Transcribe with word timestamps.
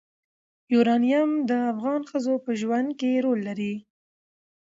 یورانیم 0.73 1.31
د 1.49 1.51
افغان 1.71 2.01
ښځو 2.09 2.33
په 2.45 2.51
ژوند 2.61 2.89
کې 2.99 3.21
رول 3.25 3.39
لري. 3.47 3.75